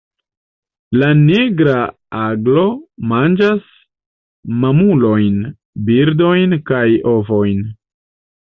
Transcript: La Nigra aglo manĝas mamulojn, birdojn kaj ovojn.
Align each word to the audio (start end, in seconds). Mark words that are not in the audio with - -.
La 1.01 1.09
Nigra 1.19 1.75
aglo 2.21 2.63
manĝas 3.13 3.61
mamulojn, 4.65 5.39
birdojn 5.91 6.61
kaj 6.73 6.85
ovojn. 7.17 7.63